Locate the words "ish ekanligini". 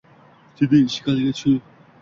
0.87-1.37